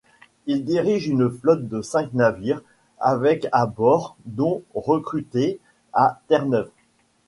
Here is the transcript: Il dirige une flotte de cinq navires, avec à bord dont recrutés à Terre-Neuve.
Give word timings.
Il 0.47 0.65
dirige 0.65 1.07
une 1.07 1.29
flotte 1.29 1.67
de 1.67 1.83
cinq 1.83 2.13
navires, 2.13 2.63
avec 2.99 3.45
à 3.51 3.67
bord 3.67 4.15
dont 4.25 4.63
recrutés 4.73 5.59
à 5.93 6.19
Terre-Neuve. 6.27 6.71